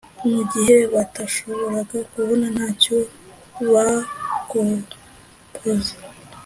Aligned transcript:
mu 0.31 0.41
gihe 0.51 0.75
batashoboraga 0.93 1.97
kubona 2.11 2.45
ntacyo 2.55 2.97
bakopze 3.71 4.95